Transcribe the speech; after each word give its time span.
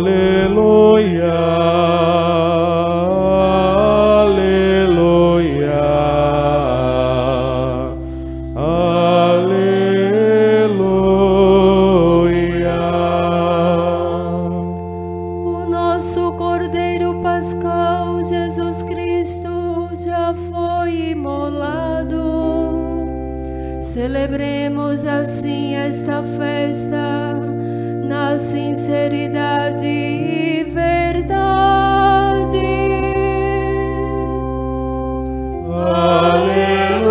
Aleluia. 0.00 1.30
Aleluia. 4.24 5.80
Aleluia. 8.56 9.90
O 15.44 15.66
nosso 15.68 16.32
Cordeiro 16.32 17.20
Pascal, 17.22 18.24
Jesus 18.24 18.82
Cristo, 18.84 19.90
já 20.02 20.32
foi 20.50 21.10
imolado. 21.10 22.24
Celebremos 23.82 25.04
assim 25.04 25.74
esta 25.74 26.22
festa 26.38 27.49
na 28.10 28.36
sinceridade 28.36 29.86
e 29.86 30.64
verdade. 30.64 31.30
Aleluia. 35.86 37.10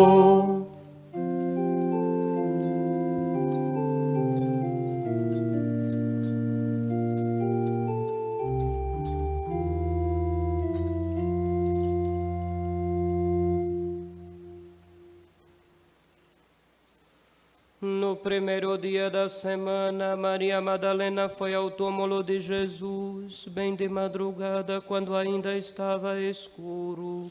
Primeiro 18.31 18.77
dia 18.77 19.09
da 19.09 19.27
semana, 19.27 20.15
Maria 20.15 20.61
Madalena 20.61 21.27
foi 21.27 21.53
ao 21.53 21.69
túmulo 21.69 22.23
de 22.23 22.39
Jesus, 22.39 23.45
bem 23.49 23.75
de 23.75 23.89
madrugada, 23.89 24.79
quando 24.79 25.13
ainda 25.17 25.57
estava 25.57 26.17
escuro, 26.17 27.29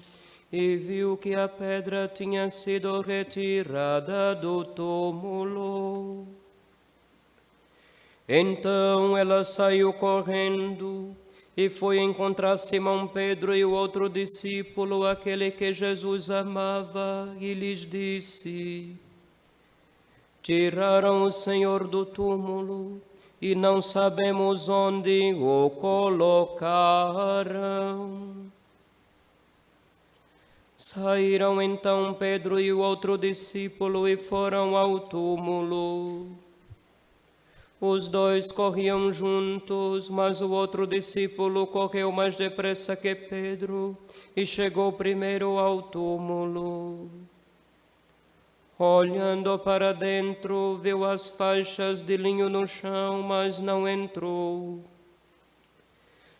e 0.52 0.76
viu 0.76 1.16
que 1.16 1.34
a 1.34 1.48
pedra 1.48 2.06
tinha 2.06 2.50
sido 2.50 3.00
retirada 3.00 4.34
do 4.34 4.62
túmulo. 4.62 6.28
Então 8.28 9.16
ela 9.16 9.42
saiu 9.42 9.94
correndo 9.94 11.16
e 11.56 11.70
foi 11.70 11.98
encontrar 11.98 12.58
Simão 12.58 13.06
Pedro 13.06 13.56
e 13.56 13.64
o 13.64 13.70
outro 13.70 14.06
discípulo, 14.06 15.06
aquele 15.06 15.50
que 15.50 15.72
Jesus 15.72 16.28
amava, 16.28 17.34
e 17.40 17.54
lhes 17.54 17.86
disse: 17.86 19.00
Tiraram 20.42 21.24
o 21.24 21.30
Senhor 21.30 21.86
do 21.86 22.06
túmulo 22.06 23.00
e 23.42 23.54
não 23.54 23.82
sabemos 23.82 24.68
onde 24.68 25.34
o 25.34 25.70
colocaram. 25.70 27.00
Saíram 30.76 31.60
então 31.60 32.14
Pedro 32.14 32.58
e 32.58 32.72
o 32.72 32.78
outro 32.78 33.18
discípulo 33.18 34.08
e 34.08 34.16
foram 34.16 34.76
ao 34.76 35.00
túmulo. 35.00 36.28
Os 37.78 38.08
dois 38.08 38.50
corriam 38.50 39.12
juntos, 39.12 40.08
mas 40.08 40.40
o 40.40 40.50
outro 40.50 40.86
discípulo 40.86 41.66
correu 41.66 42.10
mais 42.10 42.34
depressa 42.36 42.96
que 42.96 43.14
Pedro 43.14 43.96
e 44.34 44.46
chegou 44.46 44.90
primeiro 44.92 45.58
ao 45.58 45.82
túmulo. 45.82 47.10
Olhando 48.82 49.58
para 49.58 49.92
dentro, 49.92 50.78
viu 50.78 51.04
as 51.04 51.28
faixas 51.28 52.00
de 52.00 52.16
linho 52.16 52.48
no 52.48 52.66
chão, 52.66 53.20
mas 53.20 53.58
não 53.58 53.86
entrou. 53.86 54.82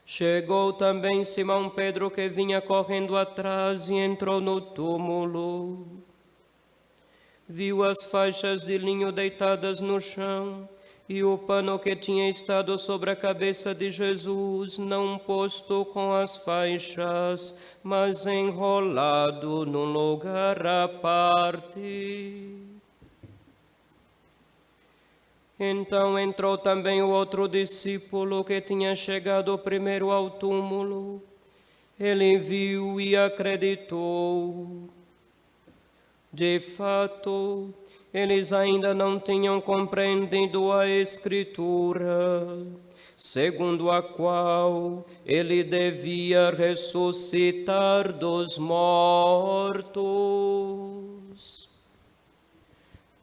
Chegou 0.07 0.73
também 0.73 1.23
Simão 1.23 1.69
Pedro, 1.69 2.11
que 2.11 2.31
vinha 2.31 2.63
correndo 2.63 3.15
atrás, 3.15 3.91
e 3.91 3.95
entrou 3.95 4.41
no 4.41 4.59
túmulo. 4.59 5.87
Viu 7.47 7.85
as 7.85 8.05
faixas 8.05 8.63
de 8.63 8.79
linho 8.79 9.13
deitadas 9.13 9.79
no 9.79 10.01
chão 10.01 10.67
e 11.11 11.25
o 11.25 11.37
pano 11.37 11.77
que 11.77 11.97
tinha 11.97 12.31
estado 12.31 12.79
sobre 12.79 13.11
a 13.11 13.17
cabeça 13.17 13.75
de 13.75 13.91
Jesus, 13.91 14.79
não 14.79 15.19
posto 15.19 15.85
com 15.87 16.13
as 16.13 16.37
faixas, 16.37 17.53
mas 17.83 18.27
enrolado 18.27 19.67
num 19.67 19.87
lugar 19.87 20.65
à 20.65 20.87
parte. 20.87 22.55
Então 25.59 26.17
entrou 26.17 26.57
também 26.57 27.03
o 27.03 27.09
outro 27.09 27.49
discípulo 27.49 28.45
que 28.45 28.61
tinha 28.61 28.95
chegado 28.95 29.59
primeiro 29.59 30.13
ao 30.13 30.31
túmulo. 30.31 31.21
Ele 31.99 32.39
viu 32.39 33.01
e 33.01 33.17
acreditou. 33.17 34.89
De 36.33 36.61
fato, 36.61 37.75
eles 38.13 38.53
ainda 38.53 38.93
não 38.93 39.19
tinham 39.21 39.61
compreendido 39.61 40.73
a 40.73 40.87
Escritura, 40.89 42.47
segundo 43.17 43.91
a 43.91 44.03
qual 44.03 45.07
ele 45.25 45.63
devia 45.63 46.51
ressuscitar 46.51 48.13
dos 48.13 48.59
mortos. 48.59 50.01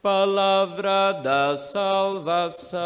Palavra 0.01 1.11
da 1.11 1.57
salvação. 1.57 2.77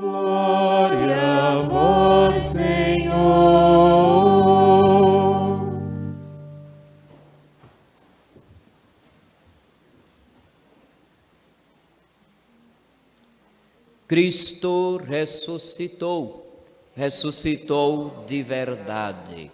Glória 0.00 1.16
a 1.16 1.60
vós, 1.62 2.36
Senhor. 2.36 4.05
Cristo 14.08 14.98
ressuscitou, 14.98 16.64
ressuscitou 16.94 18.24
de 18.24 18.40
verdade. 18.40 19.50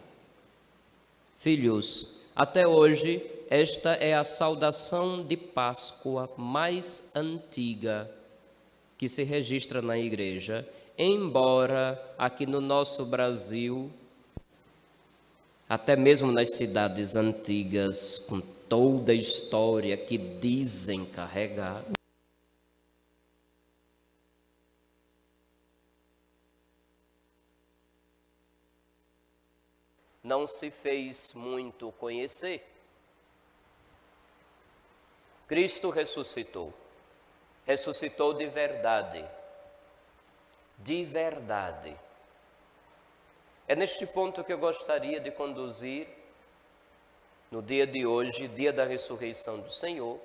Filhos, 1.38 2.18
até 2.36 2.68
hoje, 2.68 3.24
esta 3.48 3.94
é 3.94 4.14
a 4.14 4.22
saudação 4.22 5.24
de 5.24 5.38
Páscoa 5.38 6.30
mais 6.36 7.10
antiga 7.14 8.10
que 8.98 9.08
se 9.08 9.22
registra 9.24 9.80
na 9.80 9.98
igreja, 9.98 10.68
embora 10.98 11.98
aqui 12.18 12.44
no 12.44 12.60
nosso 12.60 13.06
Brasil, 13.06 13.90
até 15.66 15.96
mesmo 15.96 16.30
nas 16.30 16.50
cidades 16.50 17.16
antigas, 17.16 18.18
com 18.28 18.38
toda 18.68 19.12
a 19.12 19.14
história 19.14 19.96
que 19.96 20.18
dizem 20.18 21.06
carregar, 21.06 21.82
não 30.32 30.46
se 30.46 30.70
fez 30.70 31.34
muito 31.34 31.92
conhecer. 32.00 32.66
Cristo 35.46 35.90
ressuscitou. 35.90 36.72
Ressuscitou 37.66 38.32
de 38.32 38.46
verdade. 38.46 39.22
De 40.78 41.04
verdade. 41.04 41.94
É 43.68 43.76
neste 43.76 44.06
ponto 44.06 44.42
que 44.42 44.54
eu 44.54 44.58
gostaria 44.58 45.20
de 45.20 45.30
conduzir, 45.30 46.08
no 47.50 47.60
dia 47.60 47.86
de 47.86 48.06
hoje, 48.06 48.48
dia 48.48 48.72
da 48.72 48.86
ressurreição 48.86 49.60
do 49.60 49.70
Senhor, 49.70 50.18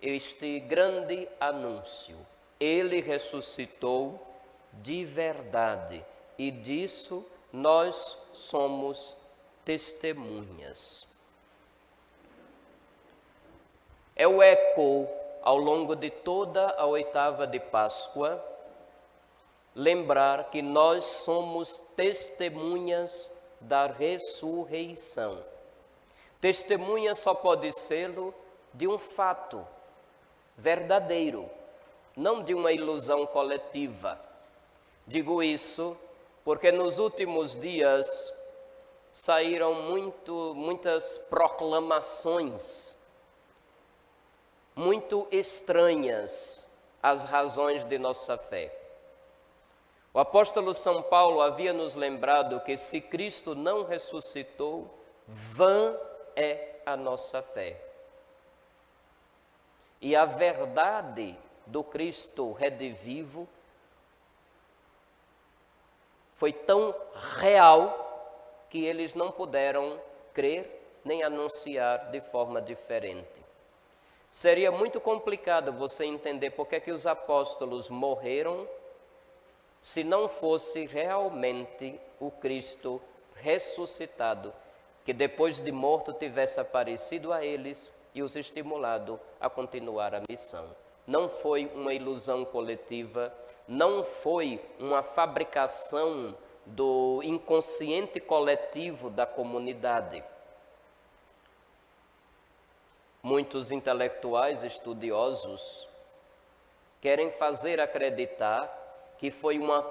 este 0.00 0.60
grande 0.60 1.28
anúncio. 1.38 2.16
Ele 2.58 3.02
ressuscitou 3.02 4.26
de 4.72 5.04
verdade 5.04 6.02
e 6.38 6.50
disso 6.50 7.30
nós 7.52 8.18
somos 8.32 9.16
testemunhas. 9.64 11.06
É 14.14 14.26
o 14.26 14.42
eco 14.42 15.08
ao 15.42 15.56
longo 15.56 15.94
de 15.94 16.10
toda 16.10 16.70
a 16.76 16.84
oitava 16.84 17.46
de 17.46 17.60
Páscoa, 17.60 18.44
lembrar 19.74 20.50
que 20.50 20.60
nós 20.60 21.04
somos 21.04 21.78
testemunhas 21.96 23.32
da 23.60 23.86
ressurreição. 23.86 25.42
Testemunha 26.40 27.14
só 27.14 27.34
pode 27.34 27.72
sê-lo 27.72 28.34
de 28.74 28.86
um 28.86 28.98
fato 28.98 29.66
verdadeiro, 30.56 31.48
não 32.16 32.42
de 32.42 32.54
uma 32.54 32.72
ilusão 32.72 33.24
coletiva. 33.26 34.20
Digo 35.06 35.42
isso 35.42 35.96
porque 36.48 36.72
nos 36.72 36.98
últimos 36.98 37.54
dias 37.60 38.32
saíram 39.12 39.74
muito, 39.82 40.54
muitas 40.56 41.18
proclamações 41.28 43.06
muito 44.74 45.28
estranhas 45.30 46.66
às 47.02 47.24
razões 47.24 47.84
de 47.84 47.98
nossa 47.98 48.38
fé. 48.38 48.74
O 50.14 50.18
apóstolo 50.18 50.72
São 50.72 51.02
Paulo 51.02 51.42
havia 51.42 51.74
nos 51.74 51.94
lembrado 51.94 52.60
que 52.60 52.78
se 52.78 52.98
Cristo 52.98 53.54
não 53.54 53.84
ressuscitou, 53.84 54.88
vã 55.26 55.94
é 56.34 56.76
a 56.86 56.96
nossa 56.96 57.42
fé. 57.42 57.78
E 60.00 60.16
a 60.16 60.24
verdade 60.24 61.36
do 61.66 61.84
Cristo 61.84 62.52
redivivo 62.52 63.46
foi 66.38 66.52
tão 66.52 66.94
real 67.40 68.64
que 68.70 68.84
eles 68.84 69.12
não 69.12 69.32
puderam 69.32 70.00
crer 70.32 71.00
nem 71.04 71.24
anunciar 71.24 72.12
de 72.12 72.20
forma 72.20 72.62
diferente. 72.62 73.42
Seria 74.30 74.70
muito 74.70 75.00
complicado 75.00 75.72
você 75.72 76.04
entender 76.04 76.50
por 76.50 76.68
é 76.70 76.78
que 76.78 76.92
os 76.92 77.08
apóstolos 77.08 77.90
morreram 77.90 78.68
se 79.82 80.04
não 80.04 80.28
fosse 80.28 80.86
realmente 80.86 82.00
o 82.20 82.30
Cristo 82.30 83.02
ressuscitado, 83.34 84.54
que 85.04 85.12
depois 85.12 85.60
de 85.60 85.72
morto 85.72 86.12
tivesse 86.12 86.60
aparecido 86.60 87.32
a 87.32 87.44
eles 87.44 87.92
e 88.14 88.22
os 88.22 88.36
estimulado 88.36 89.18
a 89.40 89.50
continuar 89.50 90.14
a 90.14 90.22
missão. 90.30 90.68
Não 91.04 91.28
foi 91.28 91.66
uma 91.74 91.92
ilusão 91.92 92.44
coletiva, 92.44 93.34
não 93.68 94.02
foi 94.02 94.60
uma 94.80 95.02
fabricação 95.02 96.34
do 96.64 97.20
inconsciente 97.22 98.18
coletivo 98.18 99.10
da 99.10 99.26
comunidade. 99.26 100.24
Muitos 103.22 103.70
intelectuais 103.70 104.62
estudiosos 104.62 105.86
querem 107.00 107.30
fazer 107.30 107.78
acreditar 107.78 108.74
que 109.18 109.30
foi 109.30 109.58
uma 109.58 109.82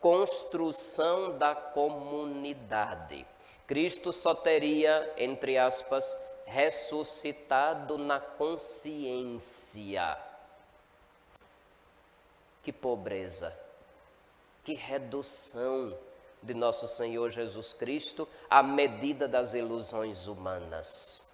construção 0.00 1.36
da 1.36 1.54
comunidade. 1.54 3.26
Cristo 3.66 4.12
só 4.12 4.34
teria, 4.34 5.12
entre 5.16 5.56
aspas, 5.56 6.16
ressuscitado 6.44 7.96
na 7.96 8.20
consciência. 8.20 10.16
Que 12.64 12.72
pobreza, 12.72 13.56
que 14.64 14.74
redução 14.74 15.96
de 16.42 16.54
nosso 16.54 16.88
Senhor 16.88 17.30
Jesus 17.30 17.72
Cristo 17.72 18.28
à 18.50 18.62
medida 18.62 19.28
das 19.28 19.54
ilusões 19.54 20.26
humanas. 20.26 21.30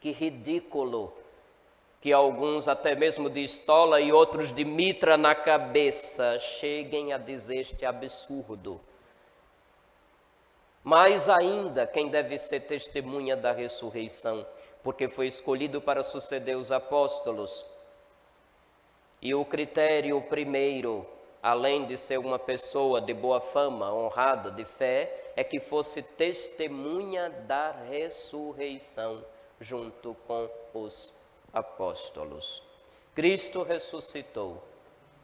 Que 0.00 0.10
ridículo 0.10 1.12
que 2.00 2.12
alguns, 2.12 2.68
até 2.68 2.94
mesmo 2.94 3.28
de 3.28 3.42
estola 3.42 4.00
e 4.00 4.12
outros 4.12 4.52
de 4.52 4.64
mitra 4.64 5.16
na 5.16 5.34
cabeça, 5.34 6.38
cheguem 6.38 7.12
a 7.12 7.18
dizer 7.18 7.60
este 7.60 7.84
absurdo. 7.84 8.80
Mais 10.84 11.28
ainda, 11.28 11.86
quem 11.86 12.08
deve 12.08 12.38
ser 12.38 12.60
testemunha 12.60 13.36
da 13.36 13.50
ressurreição, 13.50 14.46
porque 14.84 15.08
foi 15.08 15.26
escolhido 15.26 15.80
para 15.80 16.04
suceder 16.04 16.56
os 16.56 16.70
apóstolos. 16.70 17.64
E 19.20 19.34
o 19.34 19.44
critério 19.44 20.20
primeiro, 20.22 21.06
além 21.42 21.86
de 21.86 21.96
ser 21.96 22.18
uma 22.18 22.38
pessoa 22.38 23.00
de 23.00 23.14
boa 23.14 23.40
fama, 23.40 23.92
honrada, 23.92 24.50
de 24.50 24.64
fé, 24.64 25.32
é 25.36 25.44
que 25.44 25.60
fosse 25.60 26.02
testemunha 26.02 27.30
da 27.30 27.72
ressurreição 27.88 29.24
junto 29.60 30.14
com 30.26 30.48
os 30.74 31.14
apóstolos. 31.52 32.62
Cristo 33.14 33.62
ressuscitou, 33.62 34.62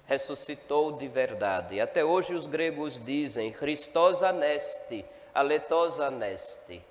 ressuscitou 0.06 0.92
de 0.92 1.08
verdade. 1.08 1.80
Até 1.80 2.04
hoje 2.04 2.34
os 2.34 2.46
gregos 2.46 3.02
dizem 3.04 3.52
Christos 3.52 4.22
anesti, 4.22 5.04
aletos 5.34 6.00
anesti. 6.00 6.82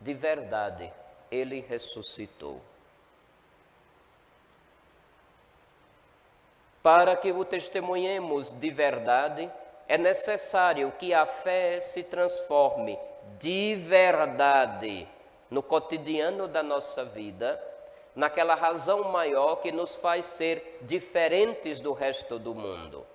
De 0.00 0.14
verdade, 0.14 0.92
ele 1.30 1.60
ressuscitou. 1.60 2.60
Para 6.82 7.16
que 7.16 7.32
o 7.32 7.44
testemunhemos 7.44 8.52
de 8.52 8.70
verdade, 8.70 9.50
é 9.86 9.98
necessário 9.98 10.92
que 10.98 11.12
a 11.14 11.26
fé 11.26 11.80
se 11.80 12.04
transforme 12.04 12.98
de 13.38 13.74
verdade 13.74 15.06
no 15.50 15.62
cotidiano 15.62 16.46
da 16.46 16.62
nossa 16.62 17.04
vida, 17.04 17.62
naquela 18.14 18.54
razão 18.54 19.04
maior 19.04 19.56
que 19.56 19.72
nos 19.72 19.94
faz 19.94 20.26
ser 20.26 20.78
diferentes 20.82 21.80
do 21.80 21.92
resto 21.92 22.38
do 22.38 22.54
mundo. 22.54 23.06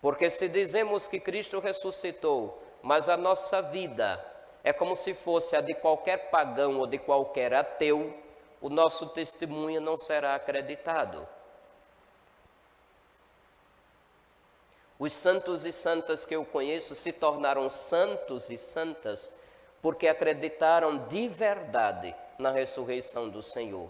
Porque 0.00 0.30
se 0.30 0.48
dizemos 0.48 1.06
que 1.06 1.18
Cristo 1.18 1.58
ressuscitou, 1.58 2.62
mas 2.82 3.08
a 3.08 3.16
nossa 3.16 3.60
vida 3.60 4.24
é 4.62 4.72
como 4.72 4.94
se 4.94 5.12
fosse 5.12 5.56
a 5.56 5.60
de 5.60 5.74
qualquer 5.74 6.30
pagão 6.30 6.78
ou 6.78 6.86
de 6.86 6.98
qualquer 6.98 7.52
ateu, 7.52 8.14
o 8.60 8.68
nosso 8.68 9.08
testemunho 9.08 9.80
não 9.80 9.96
será 9.96 10.34
acreditado. 10.34 11.26
Os 14.98 15.12
santos 15.12 15.64
e 15.64 15.72
santas 15.72 16.24
que 16.24 16.34
eu 16.34 16.44
conheço 16.44 16.94
se 16.94 17.12
tornaram 17.12 17.70
santos 17.70 18.50
e 18.50 18.58
santas 18.58 19.32
porque 19.80 20.08
acreditaram 20.08 21.06
de 21.06 21.28
verdade 21.28 22.14
na 22.36 22.50
ressurreição 22.50 23.28
do 23.28 23.40
Senhor. 23.40 23.88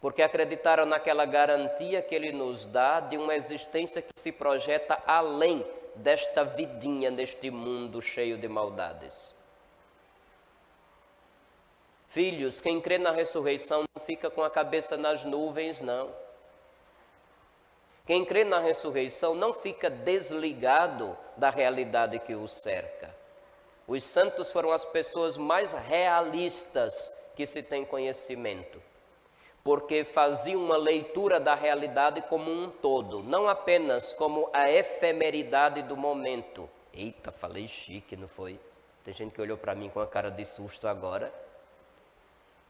Porque 0.00 0.22
acreditaram 0.22 0.86
naquela 0.86 1.26
garantia 1.26 2.00
que 2.00 2.14
Ele 2.14 2.32
nos 2.32 2.64
dá 2.64 3.00
de 3.00 3.18
uma 3.18 3.34
existência 3.34 4.00
que 4.00 4.18
se 4.18 4.32
projeta 4.32 5.02
além 5.06 5.66
desta 5.94 6.44
vidinha, 6.44 7.10
deste 7.10 7.50
mundo 7.50 8.00
cheio 8.00 8.38
de 8.38 8.48
maldades. 8.48 9.34
Filhos, 12.16 12.62
quem 12.62 12.80
crê 12.80 12.96
na 12.96 13.10
ressurreição 13.10 13.84
não 13.94 14.02
fica 14.02 14.30
com 14.30 14.42
a 14.42 14.48
cabeça 14.48 14.96
nas 14.96 15.22
nuvens, 15.22 15.82
não. 15.82 16.10
Quem 18.06 18.24
crê 18.24 18.42
na 18.42 18.58
ressurreição 18.58 19.34
não 19.34 19.52
fica 19.52 19.90
desligado 19.90 21.14
da 21.36 21.50
realidade 21.50 22.18
que 22.20 22.34
o 22.34 22.48
cerca. 22.48 23.14
Os 23.86 24.02
santos 24.02 24.50
foram 24.50 24.72
as 24.72 24.82
pessoas 24.82 25.36
mais 25.36 25.74
realistas 25.74 27.12
que 27.36 27.44
se 27.44 27.62
tem 27.62 27.84
conhecimento, 27.84 28.82
porque 29.62 30.02
faziam 30.02 30.64
uma 30.64 30.78
leitura 30.78 31.38
da 31.38 31.54
realidade 31.54 32.22
como 32.30 32.50
um 32.50 32.70
todo, 32.70 33.22
não 33.22 33.46
apenas 33.46 34.14
como 34.14 34.48
a 34.54 34.70
efemeridade 34.70 35.82
do 35.82 35.98
momento. 35.98 36.66
Eita, 36.94 37.30
falei 37.30 37.68
chique, 37.68 38.16
não 38.16 38.26
foi? 38.26 38.58
Tem 39.04 39.12
gente 39.12 39.34
que 39.34 39.42
olhou 39.42 39.58
para 39.58 39.74
mim 39.74 39.90
com 39.90 40.00
a 40.00 40.06
cara 40.06 40.30
de 40.30 40.46
susto 40.46 40.88
agora. 40.88 41.44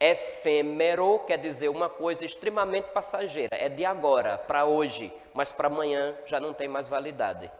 Efêmero 0.08 1.18
quer 1.26 1.36
dizer 1.36 1.68
uma 1.68 1.88
coisa 1.88 2.24
extremamente 2.24 2.84
passageira, 2.92 3.56
é 3.56 3.68
de 3.68 3.84
agora, 3.84 4.38
para 4.38 4.64
hoje, 4.64 5.12
mas 5.34 5.50
para 5.50 5.66
amanhã 5.66 6.14
já 6.26 6.38
não 6.38 6.54
tem 6.54 6.68
mais 6.68 6.88
validade. 6.88 7.50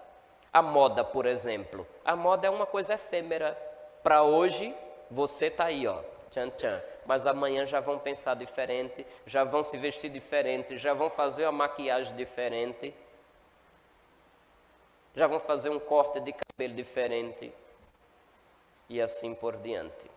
A 0.53 0.63
moda, 0.63 1.03
por 1.03 1.27
exemplo. 1.27 1.85
A 2.05 2.15
moda 2.15 2.47
é 2.47 2.51
uma 2.51 2.65
coisa 2.65 2.95
efêmera. 2.95 3.59
Para 4.01 4.23
hoje, 4.23 4.73
você 5.11 5.47
está 5.47 5.65
aí, 5.65 5.89
ó, 5.89 5.99
tchan 6.31 6.49
tchan. 6.51 6.81
Mas 7.05 7.27
amanhã 7.27 7.67
já 7.67 7.81
vão 7.81 7.99
pensar 7.99 8.35
diferente, 8.35 9.05
já 9.27 9.43
vão 9.43 9.65
se 9.65 9.77
vestir 9.77 10.09
diferente, 10.09 10.79
já 10.79 10.95
vão 10.95 11.11
fazer 11.11 11.47
uma 11.47 11.53
maquiagem 11.53 12.15
diferente, 12.15 12.95
já 15.17 15.27
vão 15.27 15.41
fazer 15.41 15.71
um 15.71 15.81
corte 15.81 16.21
de 16.21 16.33
cabelo 16.33 16.75
diferente 16.75 17.53
e 18.89 19.01
assim 19.01 19.35
por 19.35 19.57
diante. 19.57 20.16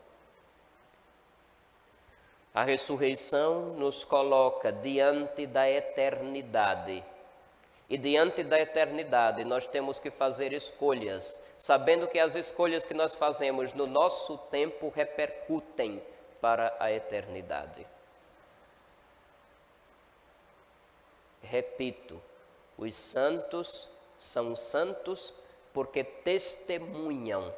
A 2.54 2.64
ressurreição 2.64 3.74
nos 3.74 4.04
coloca 4.04 4.72
diante 4.72 5.46
da 5.46 5.70
eternidade 5.70 7.04
E 7.90 7.98
diante 7.98 8.44
da 8.44 8.60
eternidade, 8.60 9.44
nós 9.44 9.66
temos 9.66 10.00
que 10.00 10.12
fazer 10.12 10.54
escolhas, 10.54 11.44
sabendo 11.58 12.08
que 12.08 12.20
as 12.20 12.36
escolhas 12.36 12.86
que 12.86 12.94
nós 12.94 13.16
fazemos 13.16 13.74
no 13.74 13.88
nosso 13.88 14.38
tempo 14.52 14.90
repercutem 14.96 16.02
para 16.40 16.76
a 16.80 16.92
eternidade. 16.92 17.86
Repito, 21.42 22.22
os 22.78 22.96
santos 22.96 23.90
são 24.20 24.56
santos 24.56 25.34
porque 25.74 26.04
testemunham 26.04 27.52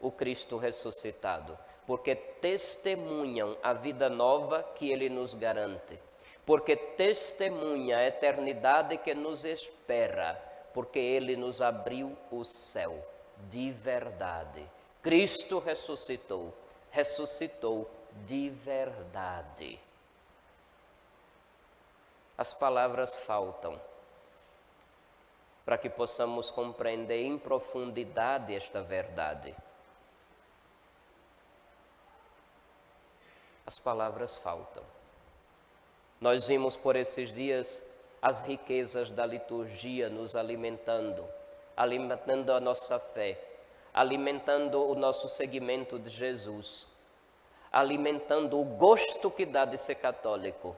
o 0.00 0.12
Cristo 0.12 0.58
ressuscitado, 0.58 1.58
porque 1.86 2.14
testemunham 2.14 3.56
a 3.62 3.72
vida 3.72 4.08
nova 4.08 4.62
que 4.62 4.90
ele 4.90 5.08
nos 5.08 5.34
garante, 5.34 5.98
porque 6.46 6.76
testemunha 6.76 7.98
a 7.98 8.06
eternidade 8.06 8.96
que 8.98 9.14
nos 9.14 9.44
espera, 9.44 10.40
porque 10.72 10.98
ele 10.98 11.36
nos 11.36 11.60
abriu 11.60 12.16
o 12.30 12.44
céu 12.44 12.94
de 13.48 13.70
verdade. 13.70 14.64
Cristo 15.02 15.58
ressuscitou, 15.58 16.54
ressuscitou 16.90 17.90
de 18.26 18.48
verdade. 18.50 19.78
As 22.36 22.52
palavras 22.52 23.16
faltam 23.16 23.80
para 25.64 25.78
que 25.78 25.88
possamos 25.88 26.50
compreender 26.50 27.22
em 27.22 27.38
profundidade 27.38 28.54
esta 28.54 28.80
verdade. 28.80 29.54
As 33.66 33.78
palavras 33.78 34.36
faltam. 34.36 34.82
Nós 36.20 36.48
vimos 36.48 36.76
por 36.76 36.96
esses 36.96 37.32
dias 37.32 37.86
as 38.20 38.40
riquezas 38.40 39.10
da 39.10 39.26
liturgia 39.26 40.08
nos 40.08 40.36
alimentando, 40.36 41.24
alimentando 41.76 42.52
a 42.52 42.60
nossa 42.60 42.98
fé, 42.98 43.38
alimentando 43.92 44.80
o 44.84 44.94
nosso 44.94 45.28
seguimento 45.28 45.98
de 45.98 46.10
Jesus, 46.10 46.86
alimentando 47.72 48.60
o 48.60 48.64
gosto 48.64 49.30
que 49.30 49.44
dá 49.44 49.64
de 49.64 49.76
ser 49.76 49.96
católico 49.96 50.76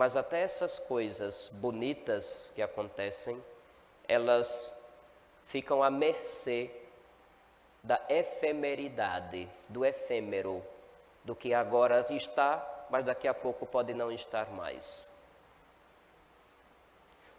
Mas 0.00 0.16
até 0.16 0.40
essas 0.40 0.78
coisas 0.78 1.50
bonitas 1.52 2.52
que 2.54 2.62
acontecem, 2.62 3.38
elas 4.08 4.82
ficam 5.44 5.82
à 5.82 5.90
mercê 5.90 6.70
da 7.82 8.00
efemeridade, 8.08 9.48
do 9.68 9.84
efêmero, 9.84 10.62
do 11.24 11.34
que 11.34 11.54
agora 11.54 12.04
está, 12.10 12.86
mas 12.90 13.04
daqui 13.04 13.26
a 13.26 13.34
pouco 13.34 13.66
pode 13.66 13.94
não 13.94 14.10
estar 14.10 14.50
mais. 14.50 15.10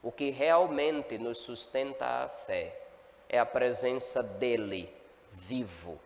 O 0.02 0.12
que 0.12 0.30
realmente 0.30 1.18
nos 1.18 1.40
sustenta 1.40 2.06
a 2.06 2.28
fé 2.28 2.76
é 3.30 3.38
a 3.38 3.46
presença 3.46 4.24
dele 4.24 4.94
vivo 5.32 6.00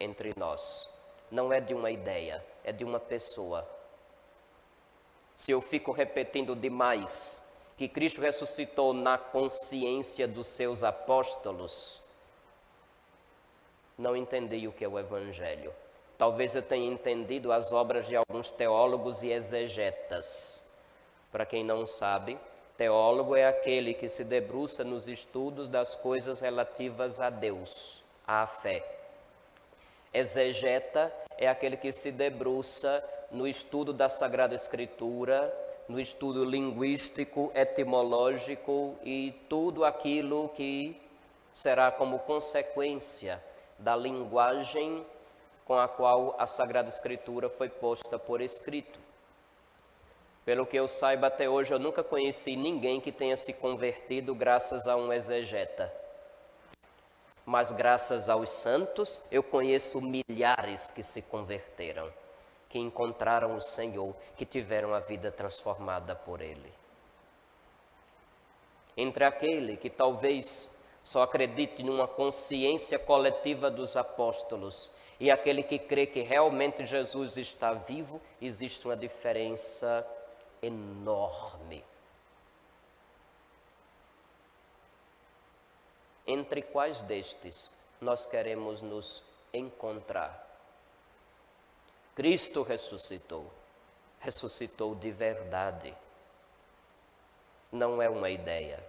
entre 0.00 0.32
nós. 0.36 0.88
Não 1.30 1.52
é 1.52 1.60
de 1.60 1.74
uma 1.74 1.90
ideia, 1.90 2.44
é 2.64 2.72
de 2.72 2.84
uma 2.84 2.98
pessoa 2.98 3.68
se 5.34 5.50
eu 5.50 5.60
fico 5.60 5.90
repetindo 5.90 6.54
demais 6.54 7.60
que 7.76 7.88
Cristo 7.88 8.20
ressuscitou 8.20 8.92
na 8.92 9.18
consciência 9.18 10.28
dos 10.28 10.46
seus 10.46 10.84
apóstolos, 10.84 12.00
não 13.96 14.16
entendi 14.16 14.66
o 14.66 14.72
que 14.72 14.84
é 14.84 14.88
o 14.88 14.98
Evangelho. 14.98 15.72
Talvez 16.16 16.54
eu 16.54 16.62
tenha 16.62 16.90
entendido 16.90 17.52
as 17.52 17.72
obras 17.72 18.06
de 18.06 18.16
alguns 18.16 18.50
teólogos 18.50 19.22
e 19.22 19.30
exegetas. 19.30 20.72
Para 21.30 21.44
quem 21.44 21.64
não 21.64 21.86
sabe, 21.86 22.38
teólogo 22.76 23.34
é 23.34 23.46
aquele 23.46 23.94
que 23.94 24.08
se 24.08 24.24
debruça 24.24 24.84
nos 24.84 25.08
estudos 25.08 25.68
das 25.68 25.94
coisas 25.94 26.40
relativas 26.40 27.20
a 27.20 27.30
Deus, 27.30 28.02
à 28.26 28.46
fé. 28.46 28.84
Exegeta 30.12 31.12
é 31.36 31.48
aquele 31.48 31.76
que 31.76 31.90
se 31.90 32.12
debruça 32.12 33.02
no 33.30 33.48
estudo 33.48 33.92
da 33.92 34.08
Sagrada 34.08 34.54
Escritura, 34.54 35.52
no 35.88 35.98
estudo 35.98 36.44
linguístico, 36.44 37.50
etimológico 37.54 38.96
e 39.02 39.34
tudo 39.48 39.84
aquilo 39.84 40.48
que 40.50 40.96
será 41.52 41.90
como 41.90 42.20
consequência 42.20 43.42
da 43.84 43.94
linguagem 43.94 45.06
com 45.64 45.78
a 45.78 45.86
qual 45.86 46.34
a 46.38 46.46
Sagrada 46.46 46.88
Escritura 46.88 47.48
foi 47.48 47.68
posta 47.68 48.18
por 48.18 48.40
escrito. 48.40 48.98
Pelo 50.44 50.66
que 50.66 50.76
eu 50.76 50.88
saiba 50.88 51.28
até 51.28 51.48
hoje, 51.48 51.72
eu 51.72 51.78
nunca 51.78 52.02
conheci 52.02 52.56
ninguém 52.56 53.00
que 53.00 53.12
tenha 53.12 53.36
se 53.36 53.52
convertido 53.54 54.34
graças 54.34 54.88
a 54.88 54.96
um 54.96 55.12
exegeta. 55.12 55.92
Mas 57.46 57.70
graças 57.70 58.28
aos 58.28 58.50
santos, 58.50 59.22
eu 59.30 59.42
conheço 59.42 60.00
milhares 60.00 60.90
que 60.90 61.02
se 61.02 61.22
converteram 61.22 62.10
que 62.74 62.78
encontraram 62.80 63.54
o 63.54 63.60
Senhor, 63.60 64.16
que 64.36 64.44
tiveram 64.44 64.92
a 64.94 64.98
vida 64.98 65.30
transformada 65.30 66.16
por 66.16 66.40
Ele. 66.40 66.72
Entre 68.96 69.22
aquele 69.22 69.76
que 69.76 69.88
talvez 69.88 70.83
só 71.04 71.22
acredite 71.22 71.82
numa 71.82 72.08
consciência 72.08 72.98
coletiva 72.98 73.70
dos 73.70 73.94
apóstolos 73.94 74.90
e 75.20 75.30
aquele 75.30 75.62
que 75.62 75.78
crê 75.78 76.06
que 76.06 76.22
realmente 76.22 76.84
Jesus 76.86 77.36
está 77.36 77.72
vivo, 77.74 78.20
existe 78.40 78.86
uma 78.86 78.96
diferença 78.96 80.04
enorme. 80.62 81.84
Entre 86.26 86.62
quais 86.62 87.02
destes 87.02 87.70
nós 88.00 88.24
queremos 88.24 88.80
nos 88.80 89.22
encontrar? 89.52 90.42
Cristo 92.14 92.62
ressuscitou. 92.62 93.52
Ressuscitou 94.20 94.94
de 94.94 95.10
verdade. 95.10 95.94
Não 97.70 98.00
é 98.00 98.08
uma 98.08 98.30
ideia, 98.30 98.82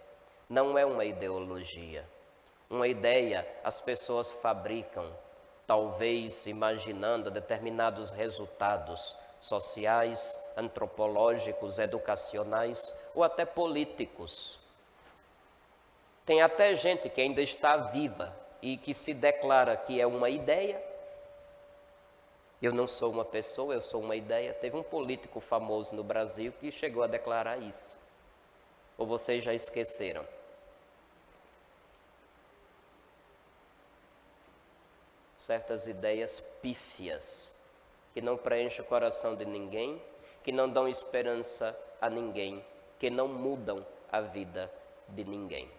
não 0.49 0.77
é 0.77 0.85
uma 0.85 1.05
ideologia. 1.05 2.05
Uma 2.69 2.87
ideia 2.87 3.47
as 3.63 3.79
pessoas 3.79 4.31
fabricam, 4.31 5.11
talvez 5.67 6.45
imaginando 6.47 7.29
determinados 7.29 8.11
resultados 8.11 9.15
sociais, 9.39 10.37
antropológicos, 10.57 11.79
educacionais 11.79 12.93
ou 13.13 13.23
até 13.23 13.45
políticos. 13.45 14.59
Tem 16.25 16.41
até 16.41 16.75
gente 16.75 17.09
que 17.09 17.21
ainda 17.21 17.41
está 17.41 17.77
viva 17.77 18.35
e 18.61 18.77
que 18.77 18.93
se 18.93 19.13
declara 19.13 19.77
que 19.77 20.01
é 20.01 20.07
uma 20.07 20.29
ideia 20.29 20.81
eu 22.61 22.73
não 22.73 22.87
sou 22.87 23.11
uma 23.11 23.25
pessoa, 23.25 23.73
eu 23.73 23.81
sou 23.81 24.01
uma 24.01 24.15
ideia. 24.15 24.53
Teve 24.53 24.75
um 24.77 24.83
político 24.83 25.39
famoso 25.39 25.95
no 25.95 26.03
Brasil 26.03 26.53
que 26.59 26.71
chegou 26.71 27.03
a 27.03 27.07
declarar 27.07 27.57
isso. 27.57 27.97
Ou 28.97 29.05
vocês 29.05 29.43
já 29.43 29.53
esqueceram? 29.53 30.25
Certas 35.37 35.85
ideias 35.85 36.39
pífias 36.61 37.55
que 38.13 38.21
não 38.21 38.37
preenchem 38.37 38.83
o 38.83 38.87
coração 38.87 39.35
de 39.35 39.43
ninguém, 39.45 40.01
que 40.41 40.51
não 40.51 40.69
dão 40.69 40.87
esperança 40.87 41.77
a 41.99 42.09
ninguém, 42.09 42.65
que 42.97 43.09
não 43.09 43.27
mudam 43.27 43.85
a 44.11 44.21
vida 44.21 44.71
de 45.09 45.25
ninguém. 45.25 45.69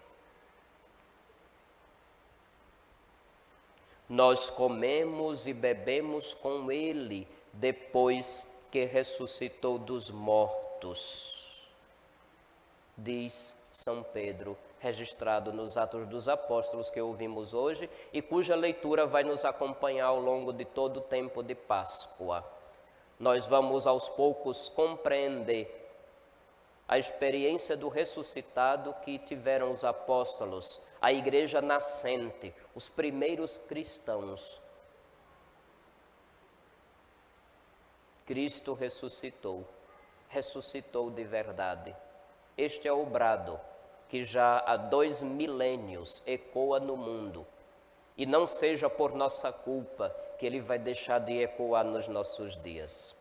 Nós 4.09 4.51
comemos 4.51 5.47
e 5.47 5.55
bebemos 5.55 6.35
com 6.35 6.71
Ele 6.71 7.27
depois 7.53 8.69
que 8.71 8.85
ressuscitou 8.85 9.79
dos 9.79 10.11
mortos. 10.11 11.36
Diz 12.99 13.69
São 13.73 14.03
Pedro, 14.03 14.57
registrado 14.79 15.53
nos 15.53 15.77
Atos 15.77 16.09
dos 16.09 16.29
Apóstolos 16.29 16.89
que 16.89 17.01
ouvimos 17.01 17.53
hoje 17.53 17.91
e 18.11 18.23
cuja 18.23 18.57
leitura 18.57 19.07
vai 19.07 19.23
nos 19.23 19.45
acompanhar 19.45 20.07
ao 20.07 20.21
longo 20.21 20.51
de 20.51 20.65
todo 20.65 20.99
o 20.99 21.03
tempo 21.03 21.43
de 21.43 21.55
Páscoa. 21.55 22.43
Nós 23.21 23.47
vamos 23.47 23.87
aos 23.87 24.09
poucos 24.09 24.71
compreender 24.71 25.85
a 26.89 26.99
experiência 26.99 27.77
do 27.77 27.89
ressuscitado 27.89 28.95
que 29.05 29.19
tiveram 29.19 29.71
os 29.71 29.85
apóstolos, 29.85 30.81
a 31.01 31.13
igreja 31.13 31.61
nascente, 31.61 32.55
os 32.75 32.89
primeiros 32.89 33.59
cristãos. 33.59 34.61
Cristo 38.25 38.73
ressuscitou, 38.73 39.67
ressuscitou 40.29 41.11
de 41.11 41.25
verdade. 41.25 41.95
Este 42.57 42.89
é 42.89 42.93
o 42.93 43.05
brado 43.05 43.61
que 44.09 44.25
já 44.25 44.63
há 44.67 44.77
dois 44.77 45.21
milênios 45.21 46.23
ecoa 46.27 46.81
no 46.81 46.97
mundo. 46.97 47.47
E 48.17 48.25
não 48.25 48.47
seja 48.47 48.89
por 48.89 49.15
nossa 49.15 49.53
culpa 49.53 50.15
que 50.39 50.47
ele 50.47 50.61
vai 50.61 50.79
deixar 50.79 51.19
de 51.19 51.43
ecoar 51.43 51.85
nos 51.85 52.09
nossos 52.09 52.61
dias. 52.63 53.15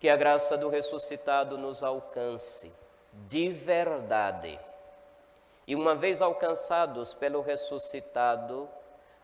Que 0.00 0.08
a 0.08 0.16
graça 0.16 0.56
do 0.56 0.68
ressuscitado 0.68 1.58
nos 1.58 1.82
alcance 1.82 2.72
de 3.26 3.50
verdade. 3.50 4.58
E 5.66 5.74
uma 5.74 5.94
vez 5.94 6.22
alcançados 6.22 7.12
pelo 7.12 7.40
ressuscitado, 7.40 8.68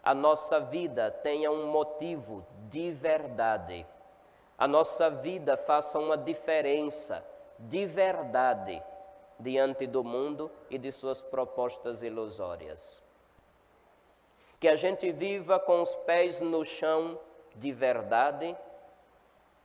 a 0.03 0.15
nossa 0.15 0.59
vida 0.59 1.11
tenha 1.11 1.51
um 1.51 1.67
motivo 1.67 2.45
de 2.69 2.91
verdade. 2.91 3.87
A 4.59 4.69
nossa 4.69 5.11
vida 5.11 5.57
faça 5.57 5.99
uma 5.99 6.17
diferença 6.17 7.25
de 7.59 7.87
verdade 7.87 8.83
diante 9.39 9.87
do 9.87 10.05
mundo 10.05 10.51
e 10.71 10.79
de 10.79 10.93
suas 10.93 11.21
propostas 11.21 12.03
ilusórias. 12.03 13.03
Que 14.61 14.69
a 14.69 14.77
gente 14.77 15.11
viva 15.11 15.59
com 15.59 15.83
os 15.83 15.95
pés 15.95 16.41
no 16.41 16.65
chão 16.65 17.19
de 17.57 17.73
verdade, 17.73 18.57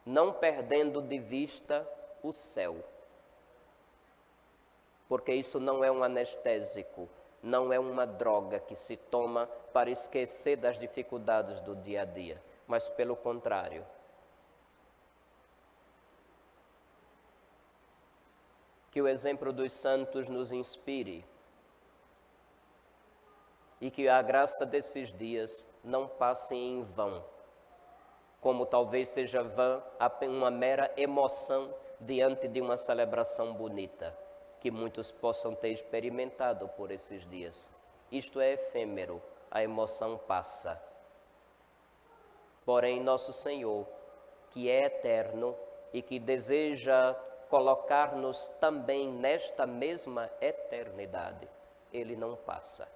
não 0.06 0.34
perdendo 0.34 1.02
de 1.02 1.20
vista 1.20 1.88
o 2.24 2.34
céu. 2.34 2.78
Porque 5.08 5.34
isso 5.34 5.60
não 5.60 5.84
é 5.84 5.92
um 5.92 6.04
anestésico, 6.04 7.08
não 7.42 7.72
é 7.72 7.80
uma 7.80 8.06
droga 8.06 8.60
que 8.60 8.76
se 8.76 8.98
toma 8.98 9.48
para 9.72 9.90
esquecer 9.90 10.58
das 10.58 10.80
dificuldades 10.80 11.62
do 11.62 11.76
dia 11.76 12.02
a 12.02 12.06
dia, 12.06 12.42
mas 12.68 12.88
pelo 12.88 13.16
contrário, 13.16 13.86
que 18.98 19.02
o 19.04 19.08
exemplo 19.08 19.54
dos 19.54 19.74
santos 19.74 20.28
nos 20.28 20.52
inspire 20.52 21.24
e 23.80 23.92
que 23.92 24.10
a 24.10 24.20
graça 24.24 24.66
desses 24.66 25.14
dias 25.14 25.52
não 25.84 26.08
passe 26.08 26.56
em 26.56 26.82
vão, 26.82 27.24
como 28.42 28.66
talvez 28.66 29.10
seja 29.10 29.44
vã 29.44 29.84
uma 30.24 30.50
mera 30.50 30.92
emoção 30.98 31.72
diante 32.02 32.48
de 32.48 32.60
uma 32.60 32.76
celebração 32.76 33.54
bonita, 33.54 34.18
que 34.60 34.72
muitos 34.72 35.12
possam 35.12 35.54
ter 35.54 35.70
experimentado 35.70 36.68
por 36.70 36.90
esses 36.90 37.24
dias. 37.30 37.70
Isto 38.12 38.42
é 38.42 38.54
efêmero, 38.54 39.22
a 39.52 39.62
emoção 39.62 40.18
passa. 40.18 40.82
Porém, 42.66 43.00
nosso 43.00 43.32
Senhor, 43.32 43.86
que 44.50 44.68
é 44.68 44.86
eterno 44.86 45.56
e 45.94 46.02
que 46.02 46.18
deseja 46.18 47.16
colocar-nos 47.50 48.48
também 48.60 49.12
nesta 49.12 49.66
mesma 49.66 50.30
eternidade. 50.42 51.48
Ele 51.92 52.16
não 52.16 52.36
passa. 52.36 52.88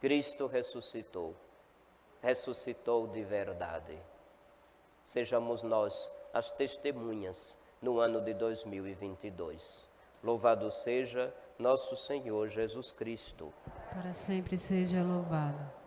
Cristo 0.00 0.46
ressuscitou, 0.46 1.36
ressuscitou 2.20 3.06
de 3.06 3.22
verdade. 3.22 3.96
Sejamos 5.02 5.62
nós 5.62 6.10
as 6.32 6.50
testemunhas 6.50 7.58
no 7.80 8.00
ano 8.00 8.20
de 8.20 8.34
2022. 8.34 9.88
Louvado 10.22 10.70
seja 10.70 11.34
nosso 11.58 11.96
Senhor 11.96 12.48
Jesus 12.48 12.92
Cristo. 12.92 13.52
Para 13.94 14.12
sempre 14.12 14.56
seja 14.56 15.02
louvado. 15.02 15.81